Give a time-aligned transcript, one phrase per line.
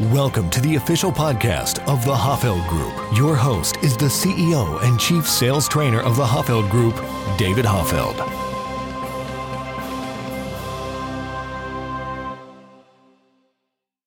[0.00, 2.94] Welcome to the official podcast of the Hoffeld Group.
[3.14, 6.94] Your host is the CEO and Chief Sales Trainer of the Hoffeld Group,
[7.36, 8.16] David Hoffeld.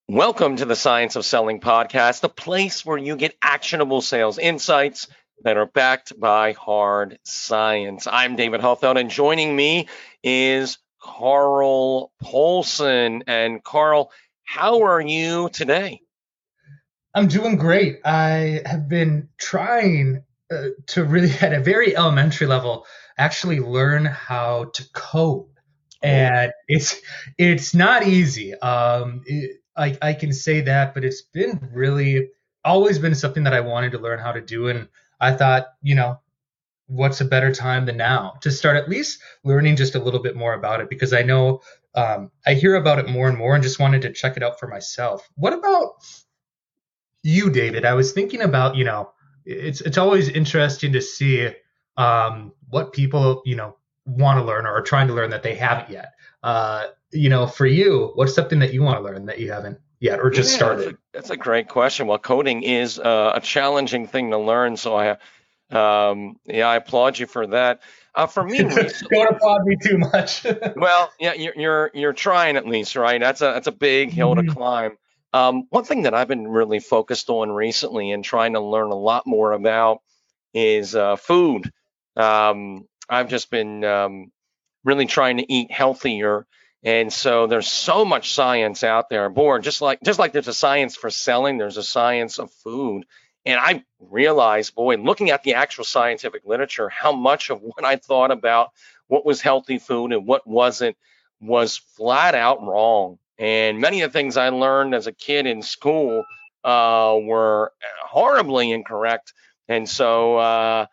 [0.07, 5.07] Welcome to the Science of Selling podcast, the place where you get actionable sales insights
[5.43, 8.07] that are backed by hard science.
[8.11, 9.87] I'm David Hoffeld, and joining me
[10.23, 13.23] is Carl Polson.
[13.27, 14.11] And Carl,
[14.45, 16.01] how are you today?
[17.13, 17.99] I'm doing great.
[18.05, 22.85] I have been trying uh, to really, at a very elementary level,
[23.17, 25.47] actually learn how to code,
[26.01, 27.01] and it's
[27.37, 28.53] it's not easy.
[28.53, 32.29] Um, it, I I can say that, but it's been really
[32.63, 34.87] always been something that I wanted to learn how to do, and
[35.19, 36.19] I thought, you know,
[36.87, 40.35] what's a better time than now to start at least learning just a little bit
[40.35, 41.61] more about it because I know
[41.95, 44.59] um, I hear about it more and more and just wanted to check it out
[44.59, 45.27] for myself.
[45.35, 45.93] What about
[47.23, 47.85] you, David?
[47.85, 49.11] I was thinking about, you know,
[49.45, 51.49] it's it's always interesting to see
[51.97, 55.55] um, what people, you know, want to learn or are trying to learn that they
[55.55, 56.13] haven't yet.
[56.43, 59.79] Uh, you know, for you, what's something that you want to learn that you haven't
[59.99, 60.85] yet or just Yeah, started?
[60.85, 62.07] That's a, that's a great question.
[62.07, 65.11] Well, coding is uh, a challenging thing to learn, so I,
[65.71, 67.81] um, yeah, I applaud you for that.
[68.15, 68.59] Uh, for me,
[69.11, 70.45] Don't applaud me too much.
[70.75, 73.19] well, yeah, you're you're you're trying at least, right?
[73.19, 74.47] That's a that's a big hill to Mhm.
[74.47, 74.97] climb.
[75.33, 78.95] Um, one thing that I've been really focused on recently and trying to learn a
[78.95, 79.99] lot more about
[80.53, 81.71] is uh, food.
[82.15, 84.31] Um, I've just been um,
[84.85, 86.45] really trying to eat healthier,
[86.83, 89.29] and so there's so much science out there.
[89.29, 93.03] Boy, just like just like there's a science for selling, there's a science of food.
[93.45, 97.97] And I realized, boy, looking at the actual scientific literature, how much of what I
[97.97, 98.71] thought about
[99.07, 100.97] what was healthy food and what wasn't
[101.39, 103.19] was flat out wrong.
[103.37, 106.23] And many of the things I learned as a kid in school
[106.63, 107.71] uh, were
[108.03, 109.33] horribly incorrect.
[109.67, 110.85] And so uh,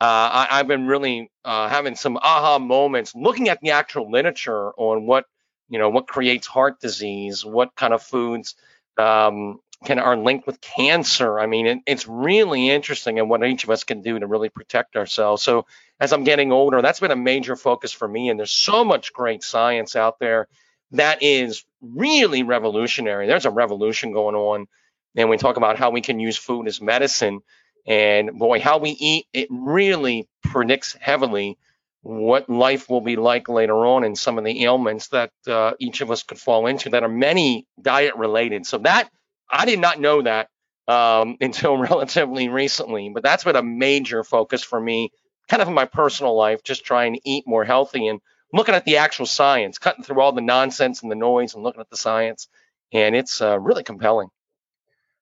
[0.00, 4.72] uh, I, I've been really uh, having some aha moments looking at the actual literature
[4.76, 5.24] on what
[5.68, 8.54] you know what creates heart disease, what kind of foods
[8.98, 11.38] um, can are linked with cancer.
[11.38, 14.48] I mean, it, it's really interesting and what each of us can do to really
[14.48, 15.42] protect ourselves.
[15.42, 15.66] So
[16.00, 18.28] as I'm getting older, that's been a major focus for me.
[18.28, 20.48] And there's so much great science out there
[20.92, 23.26] that is really revolutionary.
[23.26, 24.66] There's a revolution going on.
[25.14, 27.40] And we talk about how we can use food as medicine.
[27.86, 31.58] And boy, how we eat, it really predicts heavily
[32.02, 36.00] what life will be like later on and some of the ailments that uh, each
[36.02, 38.64] of us could fall into that are many diet related.
[38.64, 39.10] So that
[39.50, 40.48] I did not know that
[40.88, 45.12] um, until relatively recently, but that's been a major focus for me,
[45.48, 48.20] kind of in my personal life, just trying to eat more healthy and
[48.52, 51.80] looking at the actual science, cutting through all the nonsense and the noise and looking
[51.80, 52.48] at the science.
[52.92, 54.28] And it's uh, really compelling.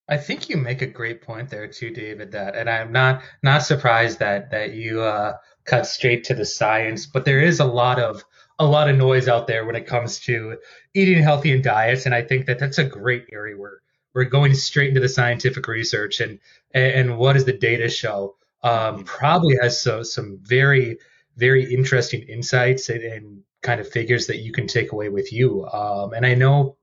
[0.07, 2.33] I think you make a great point there too, David.
[2.33, 7.07] That, and I'm not not surprised that that you uh, cut straight to the science.
[7.07, 8.23] But there is a lot of
[8.59, 10.59] a lot of noise out there when it comes to
[10.93, 13.81] eating healthy and diets, and I think that that's a great area where
[14.15, 16.39] we're going straight into the scientific research and
[16.73, 18.37] and what does the data show.
[18.63, 20.99] Um, probably has so, some very
[21.37, 25.67] very interesting insights and, and kind of figures that you can take away with you.
[25.67, 26.77] Um, and I know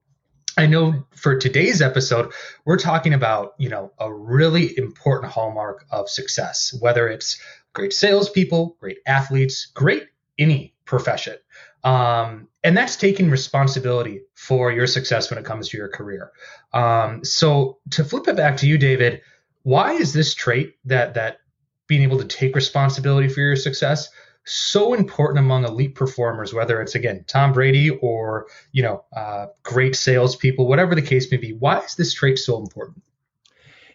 [0.58, 2.34] I know for today's episode,
[2.66, 7.42] we're talking about, you know, a really important hallmark of success, whether it's
[7.74, 11.38] great salespeople, great athletes, great any profession.
[11.84, 16.32] Um, and that's taking responsibility for your success when it comes to your career.
[16.74, 19.22] Um, so to flip it back to you, David,
[19.64, 21.40] why is this trait that that
[21.88, 24.10] being able to take responsibility for your success
[24.44, 29.96] so important among elite performers, whether it's again Tom Brady or you know uh, great
[29.96, 31.54] salespeople, whatever the case may be.
[31.54, 33.04] Why is this trait so important?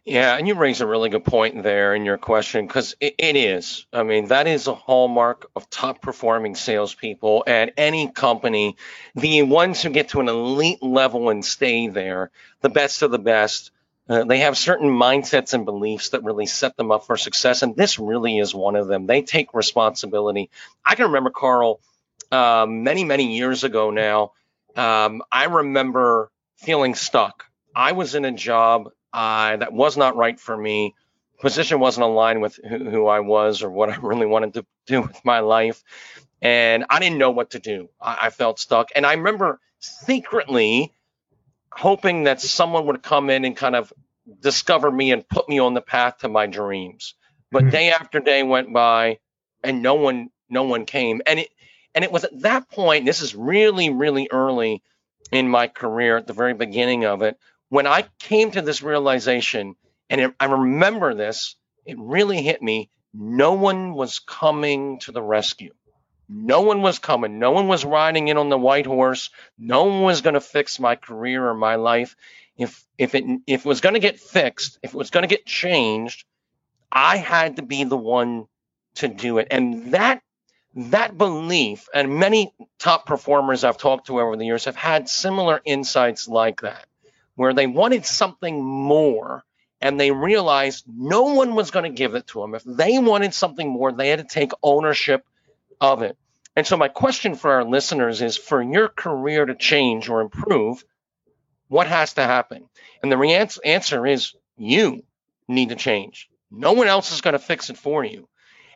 [0.07, 3.35] Yeah, and you raise a really good point there in your question because it, it
[3.35, 3.87] is.
[3.93, 8.77] I mean, that is a hallmark of top performing salespeople at any company.
[9.17, 12.31] The ones who get to an elite level and stay there,
[12.61, 13.73] the best of the best,
[14.09, 17.63] uh, they have certain mindsets and beliefs that really set them up for success.
[17.63, 19.09] And this really is one of them.
[19.09, 20.51] They take responsibility.
[20.85, 21.81] I can remember, Carl,
[22.31, 24.35] um, many, many years ago now,
[24.77, 27.47] um, I remember feeling stuck.
[27.75, 30.95] I was in a job uh, that was not right for me.
[31.41, 35.03] Position wasn't aligned with who, who I was or what I really wanted to do
[35.03, 35.85] with my life.
[36.43, 37.91] And I didn't know what to do.
[38.01, 38.91] I, I felt stuck.
[38.97, 40.95] And I remember secretly
[41.73, 43.93] hoping that someone would come in and kind of
[44.41, 47.15] discover me and put me on the path to my dreams.
[47.53, 47.71] But Hmm.
[47.71, 49.19] day after day went by
[49.65, 51.23] and no one no one came.
[51.27, 51.51] And it
[51.95, 54.83] and it was at that point, this is really, really early
[55.33, 59.77] in my career at the very beginning of it, when I came to this realization,
[60.09, 62.91] and it, I remember this, it really hit me.
[63.13, 65.73] No one was coming to the rescue.
[66.29, 67.39] No one was coming.
[67.39, 69.31] No one was riding in on the white horse.
[69.59, 72.17] No one was going to fix my career or my life.
[72.57, 75.29] If if it if it was going to get fixed, if it was going to
[75.29, 76.25] get changed,
[76.91, 78.47] I had to be the one
[78.97, 79.49] to do it.
[79.51, 80.23] And that
[80.75, 85.61] that belief, and many top performers I've talked to over the years have had similar
[85.65, 86.87] insights like that,
[87.37, 89.45] where they wanted something more
[89.81, 92.55] and they realized no one was going to give it to them.
[92.55, 95.25] If they wanted something more, they had to take ownership
[95.81, 96.17] of it.
[96.57, 100.83] And so, my question for our listeners is for your career to change or improve,
[101.69, 102.69] what has to happen?
[103.03, 105.05] And the answer is you
[105.47, 106.29] need to change.
[106.51, 108.29] No one else is going to fix it for you.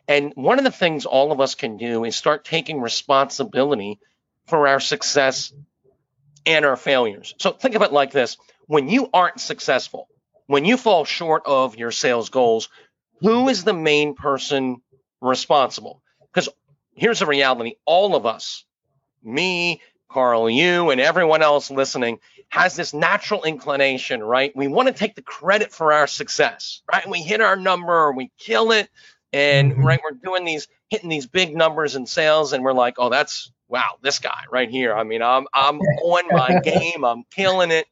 [0.07, 3.99] And one of the things all of us can do is start taking responsibility
[4.45, 5.53] for our success
[6.45, 7.33] and our failures.
[7.39, 8.37] So think of it like this
[8.67, 10.07] when you aren't successful,
[10.47, 12.69] when you fall short of your sales goals,
[13.21, 14.81] who is the main person
[15.21, 16.01] responsible?
[16.33, 16.49] Because
[16.93, 18.65] here's the reality all of us,
[19.23, 22.19] me, Carl, you, and everyone else listening,
[22.49, 24.53] has this natural inclination, right?
[24.55, 27.07] We want to take the credit for our success, right?
[27.07, 28.89] We hit our number, we kill it,
[29.31, 29.85] and mm-hmm.
[29.85, 33.51] right, we're doing these, hitting these big numbers in sales, and we're like, oh, that's
[33.69, 34.93] wow, this guy right here.
[34.93, 37.87] I mean, I'm I'm on my game, I'm killing it.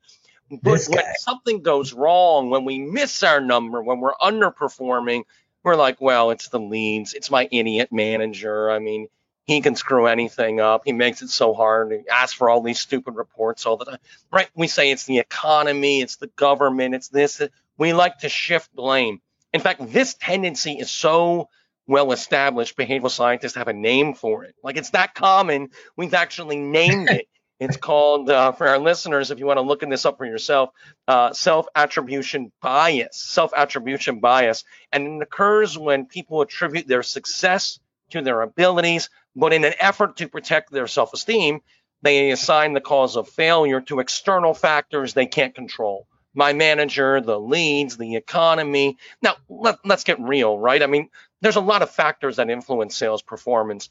[0.50, 5.24] But when something goes wrong, when we miss our number, when we're underperforming,
[5.64, 8.72] we're like, well, it's the leads, it's my idiot manager.
[8.72, 9.08] I mean,
[9.46, 10.84] he can screw anything up.
[10.86, 11.92] He makes it so hard.
[11.92, 13.98] He asks for all these stupid reports all the time.
[14.32, 14.48] Right?
[14.56, 17.42] We say it's the economy, it's the government, it's this.
[17.78, 19.22] We like to shift blame.
[19.52, 21.50] In fact, this tendency is so
[21.88, 22.78] well established.
[22.78, 24.54] Behavioral scientists have a name for it.
[24.64, 25.70] Like it's that common.
[25.98, 27.28] We've actually named it.
[27.60, 30.26] It's called, uh, for our listeners, if you want to look in this up for
[30.26, 30.70] yourself,
[31.10, 33.18] uh, self attribution bias.
[33.18, 34.64] Self attribution bias.
[34.94, 37.80] And it occurs when people attribute their success
[38.12, 41.60] to their abilities, but in an effort to protect their self esteem,
[42.02, 46.08] they assign the cause of failure to external factors they can't control.
[46.34, 48.98] My manager, the leads, the economy.
[49.22, 50.82] Now, let, let's get real, right?
[50.82, 51.10] I mean,
[51.42, 53.90] there's a lot of factors that influence sales performance.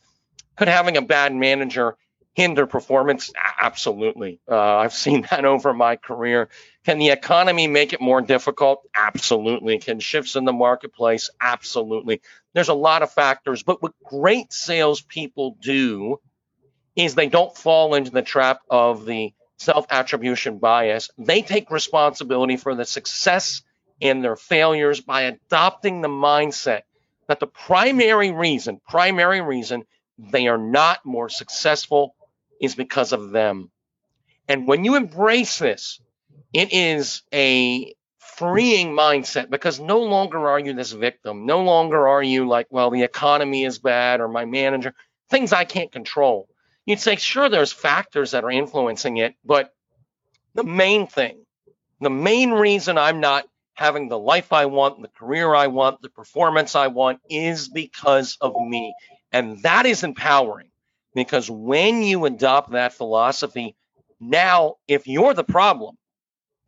[0.57, 1.97] Could having a bad manager
[2.35, 3.33] hinder performance?
[3.61, 4.41] Absolutely.
[4.51, 6.49] Uh, I've seen that over my career.
[6.85, 8.83] Can the economy make it more difficult?
[8.97, 9.79] Absolutely.
[9.79, 11.31] Can shifts in the marketplace?
[11.41, 12.21] Absolutely.
[12.55, 16.21] There's a lot of factors, but what great salespeople do
[16.97, 21.11] is they don't fall into the trap of the self attribution bias.
[21.19, 23.63] They take responsibility for the success
[24.01, 26.83] and their failures by adopting the mindset
[27.27, 29.85] that the primary reason, primary reason
[30.19, 32.15] they are not more successful
[32.61, 33.71] is because of them.
[34.49, 36.01] And when you embrace this,
[36.53, 41.45] it is a freeing mindset because no longer are you this victim.
[41.45, 44.95] No longer are you like, well, the economy is bad or my manager,
[45.29, 46.49] things I can't control.
[46.87, 49.75] You'd say, sure, there's factors that are influencing it, but
[50.55, 51.45] the main thing,
[52.01, 53.45] the main reason I'm not
[53.75, 58.39] having the life I want, the career I want, the performance I want is because
[58.41, 58.95] of me.
[59.33, 60.68] And that is empowering.
[61.19, 63.75] Because when you adopt that philosophy,
[64.21, 65.99] now if you're the problem,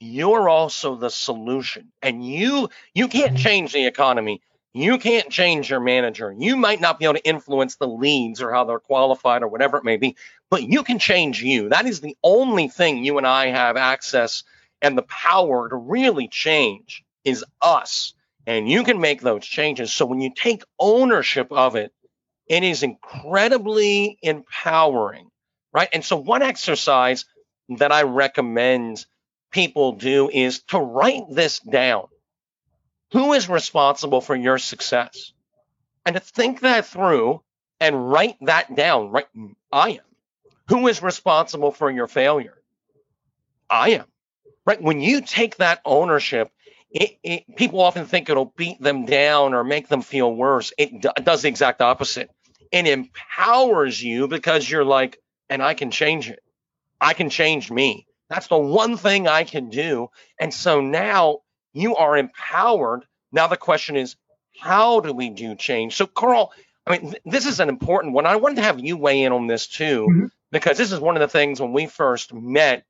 [0.00, 1.92] you're also the solution.
[2.02, 3.44] And you you can't mm-hmm.
[3.44, 4.42] change the economy.
[4.74, 6.34] You can't change your manager.
[6.36, 9.76] You might not be able to influence the leads or how they're qualified or whatever
[9.76, 10.16] it may be,
[10.50, 11.68] but you can change you.
[11.68, 14.42] That is the only thing you and I have access
[14.82, 18.14] and the power to really change is us.
[18.48, 19.92] And you can make those changes.
[19.92, 21.92] So when you take ownership of it,
[22.50, 25.30] it is incredibly empowering,
[25.72, 25.88] right?
[25.92, 27.24] And so, one exercise
[27.78, 29.06] that I recommend
[29.52, 32.08] people do is to write this down.
[33.12, 35.32] Who is responsible for your success?
[36.04, 37.40] And to think that through
[37.78, 39.10] and write that down.
[39.10, 39.26] Right?
[39.72, 40.04] I am.
[40.70, 42.60] Who is responsible for your failure?
[43.70, 44.06] I am.
[44.66, 44.82] Right?
[44.82, 46.50] When you take that ownership,
[46.90, 50.72] it, it, people often think it'll beat them down or make them feel worse.
[50.76, 52.30] It, d- does the exact opposite
[52.72, 56.42] and empowers you because you're like, and I can change it.
[57.00, 58.06] I can change me.
[58.28, 60.08] That's the one thing I can do.
[60.38, 61.40] And so now
[61.72, 63.04] you are empowered.
[63.32, 64.16] Now the question is,
[64.58, 65.96] how do we do change?
[65.96, 66.52] So, Carl,
[66.86, 68.26] I mean, th- this is an important one.
[68.26, 70.26] I wanted to have you weigh in on this too, mm-hmm.
[70.52, 72.84] because this is one of the things when we first met,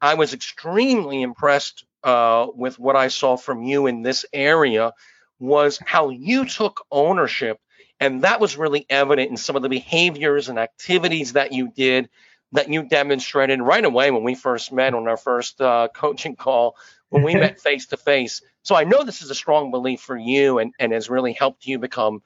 [0.00, 4.92] I was extremely impressed uh, with what I saw from you in this area
[5.38, 7.58] was how you took ownership
[8.02, 12.08] and that was really evident in some of the behaviors and activities that you did
[12.52, 16.76] that you demonstrated right away when we first met on our first uh, coaching call
[17.10, 18.42] when we met face to face.
[18.62, 21.66] So I know this is a strong belief for you and, and has really helped
[21.66, 22.22] you become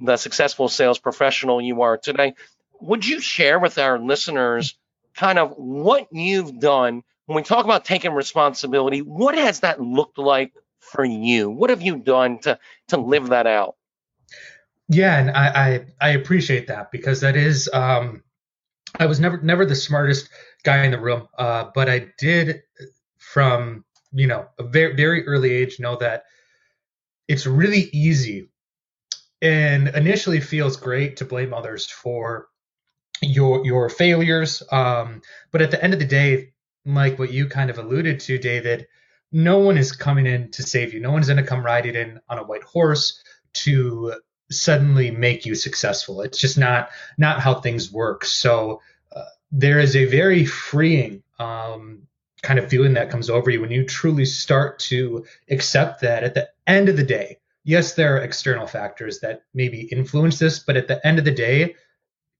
[0.00, 2.34] the successful sales professional you are today.
[2.80, 4.76] Would you share with our listeners
[5.14, 9.00] kind of what you've done when we talk about taking responsibility?
[9.00, 11.50] What has that looked like for you?
[11.50, 12.58] What have you done to
[12.88, 13.76] to live that out?
[14.90, 15.46] Yeah, and I
[16.00, 18.24] I, I appreciate that because that is um,
[18.98, 20.28] I was never never the smartest
[20.64, 22.62] guy in the room, uh, but I did
[23.18, 26.24] from you know a very very early age know that
[27.28, 28.50] it's really easy
[29.40, 32.48] and initially feels great to blame others for
[33.22, 36.52] your your failures um, but at the end of the day
[36.84, 38.88] like what you kind of alluded to david
[39.32, 41.00] no one is coming in to save you.
[41.00, 44.14] No one's going to come riding in on a white horse to
[44.50, 46.22] suddenly make you successful.
[46.22, 48.24] It's just not not how things work.
[48.24, 48.80] So
[49.14, 52.02] uh, there is a very freeing um,
[52.42, 56.34] kind of feeling that comes over you when you truly start to accept that at
[56.34, 60.76] the end of the day yes there are external factors that maybe influence this but
[60.76, 61.74] at the end of the day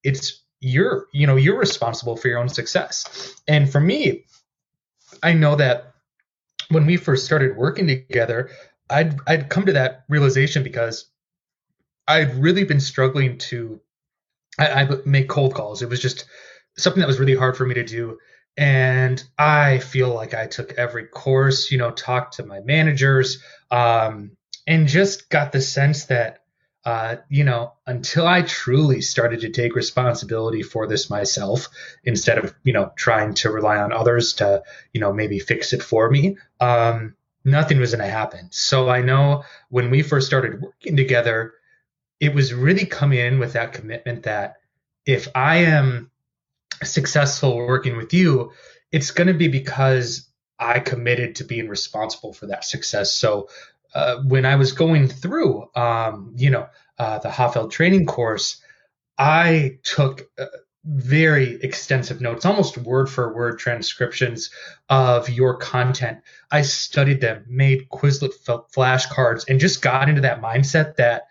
[0.03, 3.35] it's you're you know you're responsible for your own success.
[3.49, 4.25] And for me
[5.23, 5.95] i know that
[6.71, 8.51] when we first started working together
[8.91, 11.11] i'd i'd come to that realization because
[12.11, 13.81] i'd really been struggling to
[14.59, 16.27] I, I make cold calls it was just
[16.77, 18.19] something that was really hard for me to do
[18.57, 24.33] and i feel like i took every course you know talked to my managers um,
[24.67, 26.41] and just got the sense that
[26.85, 31.69] uh, you know, until I truly started to take responsibility for this myself,
[32.05, 34.63] instead of you know trying to rely on others to
[34.93, 37.15] you know maybe fix it for me, um,
[37.45, 38.49] nothing was going to happen.
[38.51, 41.53] So I know when we first started working together,
[42.21, 44.57] it was really coming in with that commitment that
[45.07, 46.11] if I am
[46.83, 48.53] successful working with you,
[48.93, 53.15] it's going to be because I committed to being responsible for that success.
[53.15, 53.49] So
[53.95, 58.61] uh, when I was going through, um, you know, uh, the Hoffeld training course,
[59.17, 60.47] I took uh,
[60.85, 64.51] very extensive notes, almost word for word transcriptions
[64.89, 66.19] of your content.
[66.51, 68.33] I studied them, made Quizlet
[68.75, 71.25] flashcards, and just got into that mindset that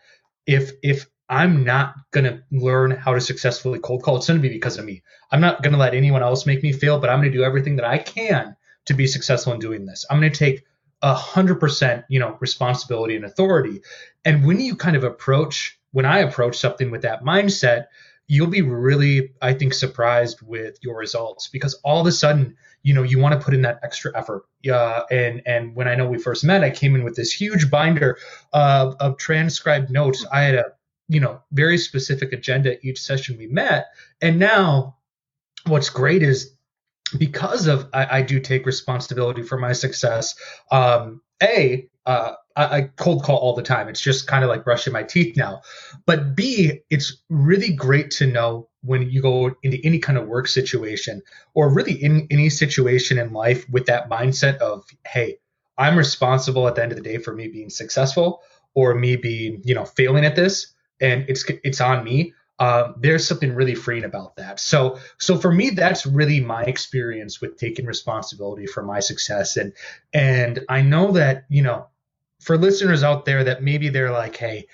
[0.49, 4.79] if if I'm not gonna learn how to successfully cold call, it's gonna be because
[4.79, 5.03] of me.
[5.31, 7.85] I'm not gonna let anyone else make me fail, but I'm gonna do everything that
[7.85, 10.07] I can to be successful in doing this.
[10.09, 10.63] I'm gonna take
[11.03, 13.81] a hundred percent, you know, responsibility and authority.
[14.25, 17.85] And when you kind of approach, when I approach something with that mindset,
[18.29, 22.93] you'll be really, I think, surprised with your results because all of a sudden, you
[22.93, 24.43] know, you want to put in that extra effort.
[24.71, 27.69] Uh, and and when I know we first met, I came in with this huge
[27.71, 28.17] binder
[28.53, 30.25] of, of transcribed notes.
[30.31, 30.65] I had a,
[31.07, 33.87] you know, very specific agenda each session we met.
[34.21, 34.97] And now,
[35.65, 36.55] what's great is
[37.17, 40.35] because of I, I, do take responsibility for my success.
[40.71, 43.87] Um, a uh, I, I, cold call all the time.
[43.87, 45.61] It's just kind of like brushing my teeth now.
[46.05, 50.47] But B, it's really great to know when you go into any kind of work
[50.47, 51.21] situation
[51.53, 55.37] or really in any situation in life with that mindset of, hey,
[55.77, 58.41] I'm responsible at the end of the day for me being successful
[58.73, 63.25] or me being, you know, failing at this, and it's it's on me um, there's
[63.25, 64.59] something really freeing about that.
[64.59, 69.55] So, so for me, that's really my experience with taking responsibility for my success.
[69.55, 69.71] And,
[70.13, 71.87] and I know that, you know,
[72.39, 74.67] for listeners out there that maybe they're like, Hey,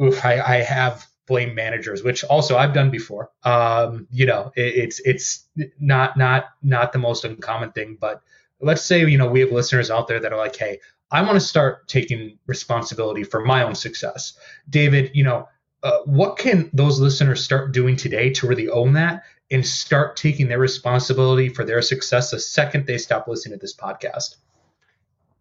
[0.00, 3.30] oof, I, I have blame managers, which also I've done before.
[3.44, 5.46] Um, you know, it, it's, it's
[5.80, 8.22] not, not, not the most uncommon thing, but
[8.60, 11.34] let's say, you know, we have listeners out there that are like, Hey, I want
[11.34, 14.36] to start taking responsibility for my own success.
[14.68, 15.48] David, you know,
[15.82, 20.48] uh, what can those listeners start doing today to really own that and start taking
[20.48, 24.36] their responsibility for their success the second they stop listening to this podcast?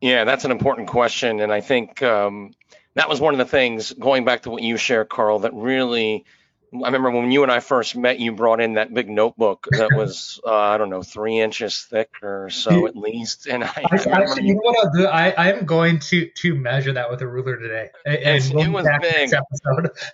[0.03, 1.39] Yeah, that's an important question.
[1.39, 2.51] And I think um,
[2.95, 6.25] that was one of the things, going back to what you shared, Carl, that really
[6.73, 9.89] I remember when you and I first met, you brought in that big notebook that
[9.95, 13.47] was, uh, I don't know, three inches thick or so at least.
[13.47, 15.05] And I, I actually, you know what I'll do?
[15.05, 17.89] I, I'm going to to measure that with a ruler today.
[18.05, 19.31] And, we'll it was big.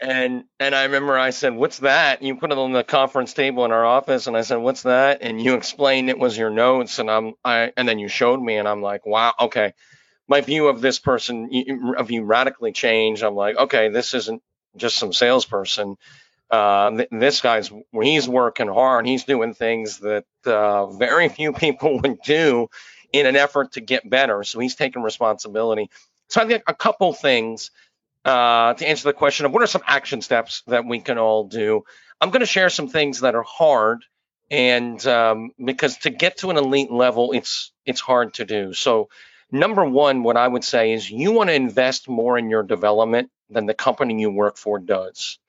[0.01, 3.63] And and I remember I said, "What's that?" You put it on the conference table
[3.65, 6.99] in our office, and I said, "What's that?" And you explained it was your notes,
[6.99, 9.73] and I'm I and then you showed me, and I'm like, "Wow, okay."
[10.27, 11.49] My view of this person
[11.97, 13.23] of you radically changed.
[13.23, 14.43] I'm like, okay, this isn't
[14.77, 15.97] just some salesperson
[16.51, 19.05] uh, th- this guy's he's working hard.
[19.05, 22.69] He's doing things that uh, very few people would do
[23.13, 24.43] in an effort to get better.
[24.43, 25.89] So he's taking responsibility.
[26.29, 27.71] So I think a couple things
[28.25, 31.45] uh, to answer the question of what are some action steps that we can all
[31.45, 31.83] do.
[32.21, 34.03] I'm going to share some things that are hard
[34.51, 38.73] and um, because to get to an elite level, it's it's hard to do.
[38.73, 39.09] So,
[39.51, 43.29] number one, what I would say is you want to invest more in your development
[43.49, 45.39] than the company you work for does.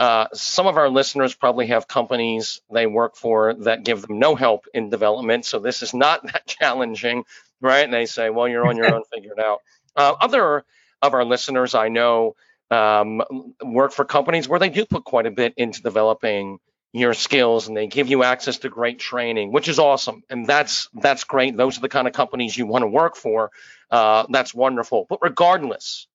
[0.00, 4.34] Uh, some of our listeners probably have companies they work for that give them no
[4.34, 7.24] help in development, so this is not that challenging,
[7.60, 7.84] right?
[7.84, 9.60] And they say, "Well, you're on your own, figure it out."
[9.94, 10.64] Uh, other
[11.02, 12.36] of our listeners I know
[12.70, 13.22] um,
[13.62, 16.58] work for companies where they do put quite a bit into developing
[16.92, 20.22] your skills and they give you access to great training, which is awesome.
[20.28, 21.56] And that's that's great.
[21.56, 23.50] Those are the kind of companies you want to work for.
[23.90, 25.06] Uh, that's wonderful.
[25.08, 26.06] But regardless,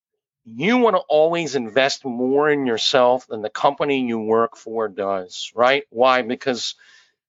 [0.55, 5.51] you want to always invest more in yourself than the company you work for does,
[5.55, 5.83] right?
[5.89, 6.21] Why?
[6.21, 6.75] Because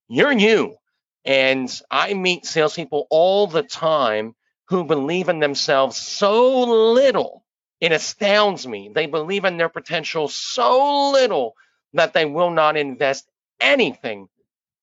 [0.08, 0.76] you're you.
[1.25, 4.37] And I meet salespeople all the time
[4.68, 7.44] who believe in themselves so little.
[7.80, 8.90] It astounds me.
[8.94, 11.54] They believe in their potential so little
[11.94, 13.28] that they will not invest
[13.60, 14.28] anything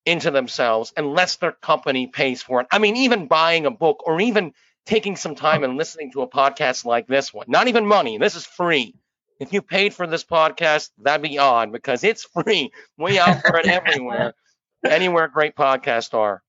[0.06, 2.68] into themselves unless their company pays for it.
[2.72, 4.54] I mean, even buying a book or even
[4.86, 8.36] taking some time and listening to a podcast like this one, not even money, this
[8.36, 8.96] is free.
[9.40, 12.72] If you paid for this podcast, that'd be odd because it's free.
[12.98, 14.34] We offer it everywhere,
[14.86, 16.42] anywhere great podcasts are.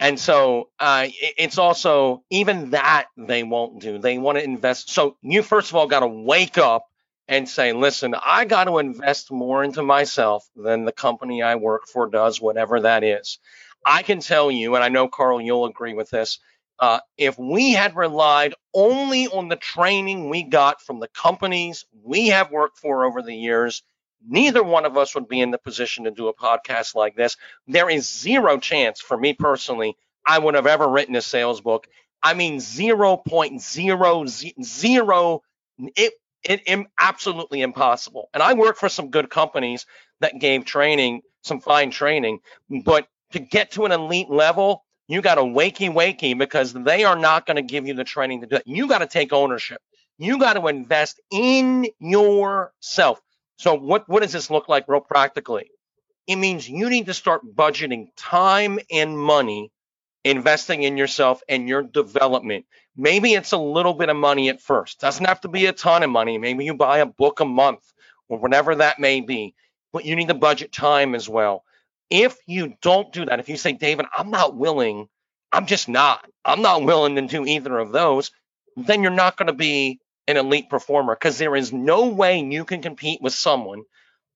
[0.00, 1.06] And so uh,
[1.38, 3.98] it's also even that they won't do.
[3.98, 4.90] They want to invest.
[4.90, 6.86] So you first of all got to wake up
[7.26, 11.86] and say, listen, I got to invest more into myself than the company I work
[11.86, 13.38] for does, whatever that is.
[13.86, 16.38] I can tell you, and I know, Carl, you'll agree with this.
[16.78, 22.28] Uh, if we had relied only on the training we got from the companies we
[22.28, 23.82] have worked for over the years,
[24.26, 27.36] neither one of us would be in the position to do a podcast like this.
[27.68, 31.86] There is zero chance for me personally I would have ever written a sales book.
[32.22, 35.40] I mean, 0.00.
[35.96, 36.12] It
[36.44, 38.28] it, it absolutely impossible.
[38.34, 39.86] And I work for some good companies
[40.20, 42.40] that gave training, some fine training,
[42.84, 47.16] but to get to an elite level, you got to wakey wakey because they are
[47.16, 48.62] not going to give you the training to do it.
[48.66, 49.80] You got to take ownership.
[50.18, 53.20] You got to invest in yourself.
[53.56, 55.70] So what what does this look like real practically?
[56.26, 59.70] It means you need to start budgeting time and money
[60.24, 62.66] investing in yourself and your development.
[62.96, 65.00] Maybe it's a little bit of money at first.
[65.00, 66.38] Doesn't have to be a ton of money.
[66.38, 67.82] Maybe you buy a book a month
[68.28, 69.54] or whatever that may be.
[69.92, 71.64] But you need to budget time as well.
[72.10, 75.08] If you don't do that, if you say, David, I'm not willing,
[75.52, 76.28] I'm just not.
[76.44, 78.30] I'm not willing to do either of those,
[78.76, 82.64] then you're not going to be an elite performer because there is no way you
[82.64, 83.82] can compete with someone,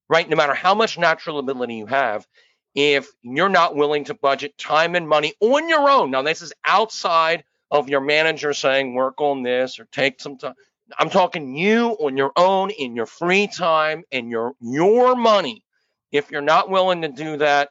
[0.09, 0.29] right?
[0.29, 2.27] No matter how much natural ability you have,
[2.75, 6.11] if you're not willing to budget time and money on your own.
[6.11, 10.55] Now, this is outside of your manager saying, work on this or take some time.
[10.99, 15.63] I'm talking you on your own in your free time and your your money.
[16.11, 17.71] If you're not willing to do that,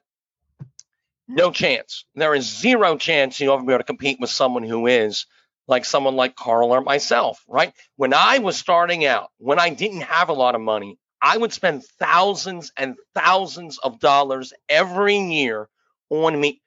[1.27, 2.05] no chance.
[2.15, 5.25] There is zero chance you'll ever be able to compete with someone who is
[5.67, 7.73] like someone like Carl or myself, right?
[7.97, 11.51] When I was starting out, when I didn't have a lot of money, I would
[11.51, 15.67] spend thousands and thousands of dollars every year
[16.09, 16.61] on me.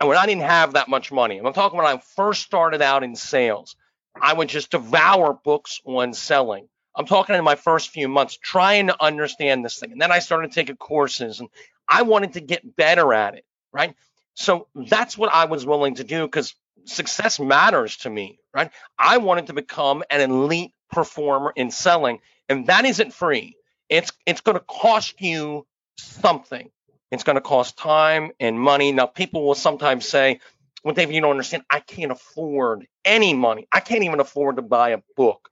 [0.00, 3.02] And when I didn't have that much money, I'm talking when I first started out
[3.02, 3.76] in sales,
[4.20, 6.68] I would just devour books on selling.
[6.96, 9.92] I'm talking in my first few months trying to understand this thing.
[9.92, 11.48] And then I started taking courses and
[11.88, 13.94] I wanted to get better at it, right?
[14.34, 16.54] So that's what I was willing to do because
[16.84, 18.70] success matters to me, right?
[18.98, 23.56] I wanted to become an elite performer in selling, and that isn't free
[23.88, 25.66] it's it's going to cost you
[25.98, 26.70] something.
[27.10, 28.92] It's going to cost time and money.
[28.92, 30.40] Now, people will sometimes say,
[30.84, 31.64] "Well, David, you don't understand.
[31.70, 33.68] I can't afford any money.
[33.72, 35.48] I can't even afford to buy a book."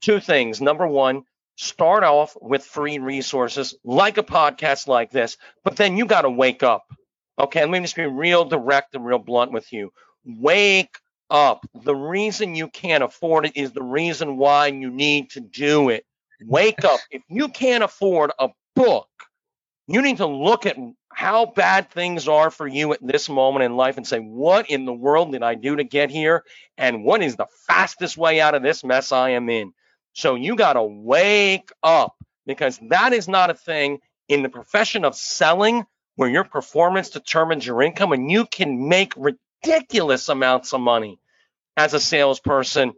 [0.00, 0.60] Two things.
[0.60, 1.24] Number one,
[1.56, 6.30] start off with free resources like a podcast like this, but then you got to
[6.30, 6.84] wake up.
[7.38, 9.92] Okay, let me just be real direct and real blunt with you.
[10.24, 10.96] Wake
[11.30, 11.66] up.
[11.74, 16.04] The reason you can't afford it is the reason why you need to do it.
[16.44, 17.00] Wake up.
[17.10, 19.08] If you can't afford a book,
[19.86, 20.76] you need to look at
[21.12, 24.84] how bad things are for you at this moment in life and say, what in
[24.84, 26.44] the world did I do to get here?
[26.76, 29.72] And what is the fastest way out of this mess I am in?
[30.14, 32.16] So you got to wake up
[32.46, 35.84] because that is not a thing in the profession of selling
[36.16, 41.18] where your performance determines your income and you can make ridiculous amounts of money
[41.76, 42.92] as a salesperson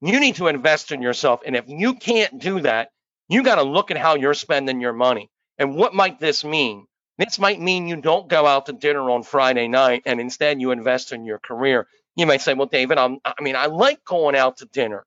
[0.00, 1.40] you need to invest in yourself.
[1.46, 2.90] And if you can't do that,
[3.28, 5.30] you got to look at how you're spending your money.
[5.58, 6.86] And what might this mean?
[7.18, 10.70] This might mean you don't go out to dinner on Friday night and instead you
[10.70, 11.86] invest in your career.
[12.16, 15.04] You might say, well, David, I'm, I mean, I like going out to dinner.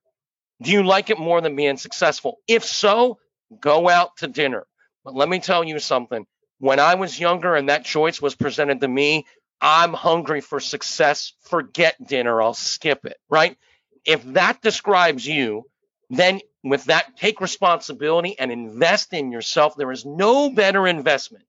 [0.64, 2.38] Do you like it more than being successful?
[2.48, 3.20] If so,
[3.60, 4.66] go out to dinner.
[5.04, 6.26] But let me tell you something
[6.60, 9.26] when I was younger and that choice was presented to me,
[9.60, 11.34] I'm hungry for success.
[11.42, 12.42] Forget dinner.
[12.42, 13.58] I'll skip it, right?
[14.06, 15.66] If that describes you,
[16.10, 19.76] then with that, take responsibility and invest in yourself.
[19.76, 21.44] There is no better investment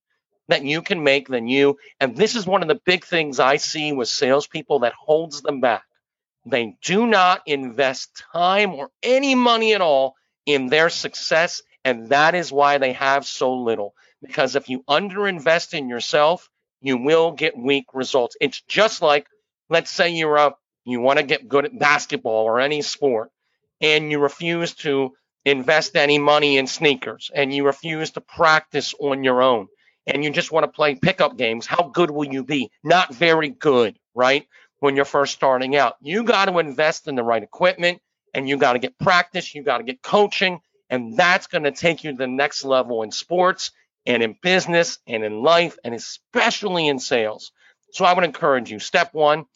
[0.49, 1.77] that you can make than you.
[2.01, 5.61] And this is one of the big things I see with salespeople that holds them
[5.61, 5.85] back.
[6.47, 10.15] They do not invest time or any money at all
[10.47, 11.63] in their success.
[11.85, 13.95] And that is why they have so little.
[14.23, 16.49] Because if you underinvest in yourself,
[16.81, 18.37] you will get weak results.
[18.41, 19.27] It's just like,
[19.71, 20.55] let's say you're a,
[20.85, 23.31] you want to get good at basketball or any sport,
[23.81, 25.13] and you refuse to
[25.45, 29.69] invest any money in sneakers, and you refuse to practice on your own,
[30.07, 31.67] and you just want to play pickup games.
[31.67, 32.71] How good will you be?
[32.83, 34.47] Not very good, right?
[34.81, 38.01] When you're first starting out, you got to invest in the right equipment,
[38.35, 40.61] and you got to get practice, you got to get coaching,
[40.91, 43.71] and that's going to take you to the next level in sports
[44.07, 47.53] and in business and in life and especially in sales.
[47.93, 49.47] So I would encourage you step one,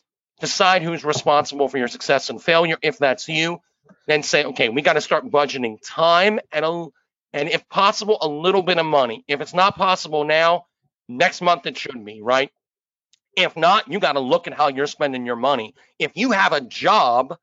[0.41, 2.79] decide who's responsible for your success and failure.
[2.81, 3.61] If that's you,
[4.07, 6.87] then say, okay, we got to start budgeting time and a,
[7.33, 9.25] and if possible, a little bit of money.
[9.29, 10.67] If it's not possible now,
[11.09, 12.51] next month it should be, right?
[13.37, 15.75] If not, you got to look at how you're spending your money.
[15.99, 17.37] If you have a job,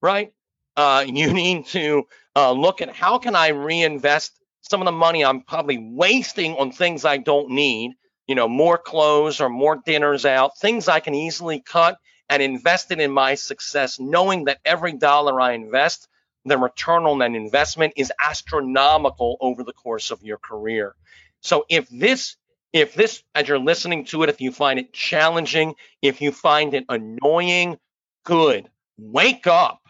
[0.00, 0.32] right,
[0.76, 2.04] uh, you need to
[2.36, 6.72] uh, look at how can I reinvest some of the money I'm probably wasting on
[6.72, 7.92] things I don't need,
[8.26, 12.90] you know, more clothes or more dinners out, things I can easily cut and invest
[12.90, 16.08] it in my success, knowing that every dollar I invest,
[16.44, 20.94] the return on that investment is astronomical over the course of your career.
[21.40, 22.36] So if this
[22.72, 26.74] if this as you're listening to it if you find it challenging if you find
[26.74, 27.78] it annoying
[28.24, 29.80] good wake up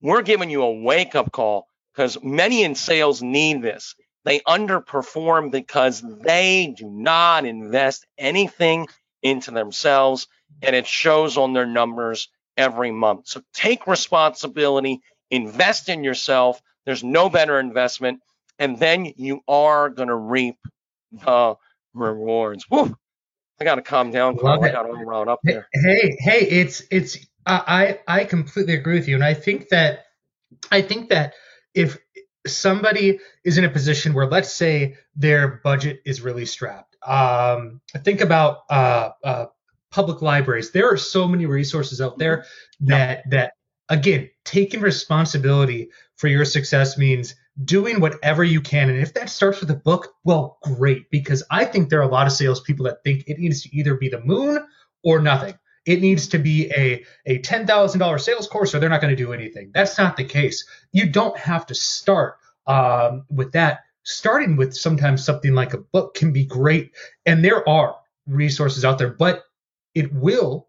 [0.00, 5.50] we're giving you a wake up call because many in sales need this they underperform
[5.50, 8.86] because they do not invest anything
[9.22, 10.28] into themselves,
[10.62, 13.28] and it shows on their numbers every month.
[13.28, 16.60] So take responsibility, invest in yourself.
[16.84, 18.20] There's no better investment,
[18.58, 20.56] and then you are going to reap
[21.12, 21.56] the
[21.94, 22.66] rewards.
[22.70, 22.96] Woo!
[23.60, 24.38] I got to calm down.
[24.44, 25.68] I got to run around up there.
[25.72, 27.18] Hey, hey, it's it's.
[27.46, 30.04] I I completely agree with you, and I think that
[30.70, 31.34] I think that
[31.74, 31.98] if
[32.46, 38.20] somebody is in a position where let's say their budget is really strapped um, think
[38.20, 39.46] about uh, uh,
[39.90, 42.44] public libraries there are so many resources out there
[42.80, 43.52] that that
[43.88, 47.34] again taking responsibility for your success means
[47.64, 51.66] doing whatever you can and if that starts with a book well great because i
[51.66, 54.20] think there are a lot of salespeople that think it needs to either be the
[54.24, 54.58] moon
[55.04, 59.14] or nothing it needs to be a, a $10,000 sales course or they're not going
[59.14, 59.70] to do anything.
[59.74, 60.64] That's not the case.
[60.92, 62.36] You don't have to start
[62.66, 63.80] um, with that.
[64.04, 66.92] Starting with sometimes something like a book can be great.
[67.26, 69.42] And there are resources out there, but
[69.94, 70.68] it will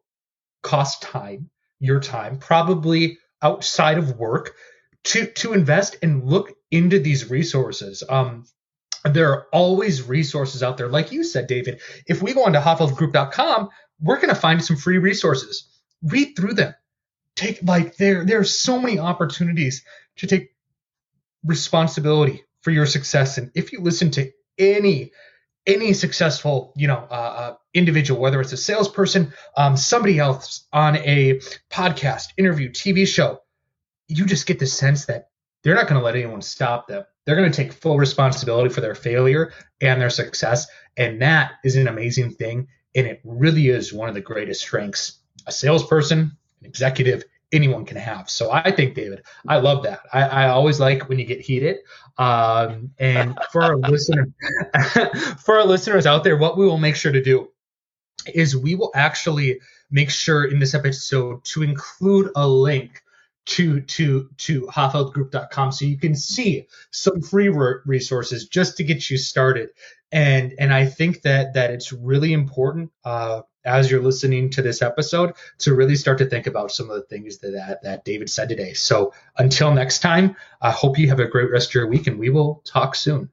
[0.61, 4.55] cost time, your time, probably outside of work
[5.05, 8.03] to, to invest and look into these resources.
[8.09, 8.45] Um,
[9.05, 10.87] there are always resources out there.
[10.87, 13.69] Like you said, David, if we go onto hoffeldgroup.com,
[14.01, 15.69] we're going to find some free resources.
[16.01, 16.73] Read through them.
[17.35, 19.83] Take like there there are so many opportunities
[20.17, 20.55] to take
[21.43, 23.37] responsibility for your success.
[23.37, 25.11] And if you listen to any
[25.65, 30.97] any successful you know uh, uh, individual, whether it's a salesperson, um, somebody else on
[30.97, 31.39] a
[31.71, 33.39] podcast, interview, TV show,
[34.07, 35.29] you just get the sense that
[35.63, 37.03] they're not going to let anyone stop them.
[37.25, 41.75] They're going to take full responsibility for their failure and their success, and that is
[41.75, 42.67] an amazing thing.
[42.95, 47.23] And it really is one of the greatest strengths a salesperson, an executive,
[47.53, 48.29] anyone can have.
[48.29, 50.01] So I think, David, I love that.
[50.11, 51.77] I, I always like when you get heated.
[52.17, 54.27] Um, and for our listener,
[55.37, 57.49] for our listeners out there, what we will make sure to do
[58.33, 59.59] is we will actually
[59.91, 63.02] make sure in this episode to include a link
[63.45, 67.49] to to to hoffeldgroup.com so you can see some free
[67.85, 69.69] resources just to get you started.
[70.11, 74.81] And and i think that that it's really important uh, as you're listening to this
[74.81, 78.29] episode to really start to think about some of the things that that, that david
[78.29, 78.73] said today.
[78.73, 82.19] So until next time i hope you have a great rest of your week and
[82.19, 83.29] we will talk soon.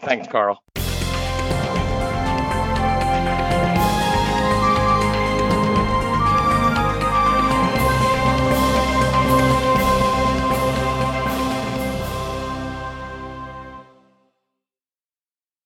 [0.00, 0.62] Thanks carl